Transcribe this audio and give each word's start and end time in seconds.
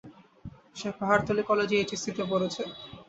সে 0.75 0.89
পাহাড়তলি 0.99 1.43
কলেজে 1.49 1.75
এইচএসসিতে 1.79 2.23
পড়ছে। 2.31 2.63